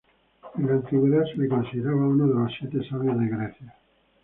[0.57, 3.75] En la antigüedad se le consideraba uno de los Siete Sabios de Grecia.